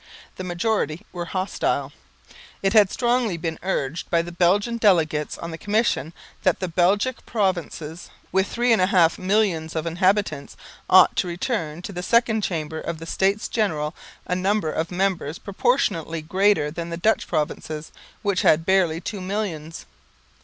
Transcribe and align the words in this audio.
The 0.37 0.43
majority 0.43 1.05
were 1.13 1.25
hostile. 1.25 1.93
It 2.63 2.73
had 2.73 2.87
been 2.87 2.91
strongly 2.91 3.57
urged 3.61 4.09
by 4.09 4.23
the 4.23 4.31
Belgian 4.31 4.77
delegates 4.77 5.37
on 5.37 5.51
the 5.51 5.59
Commission 5.59 6.11
that 6.41 6.59
the 6.59 6.67
Belgic 6.67 7.23
provinces, 7.27 8.09
with 8.31 8.47
three 8.47 8.73
and 8.73 8.81
a 8.81 8.87
half 8.87 9.19
millions 9.19 9.75
of 9.75 9.85
inhabitants, 9.85 10.57
ought 10.89 11.15
to 11.17 11.27
return 11.27 11.83
to 11.83 11.91
the 11.93 12.01
Second 12.01 12.41
Chamber 12.41 12.81
of 12.81 12.97
the 12.97 13.05
States 13.05 13.47
General 13.47 13.93
a 14.25 14.33
number 14.35 14.71
of 14.71 14.89
members 14.91 15.37
proportionately 15.37 16.23
greater 16.23 16.71
than 16.71 16.89
the 16.89 16.97
Dutch 16.97 17.27
provinces, 17.27 17.91
which 18.23 18.41
had 18.41 18.65
barely 18.65 18.99
two 18.99 19.21
millions. 19.21 19.85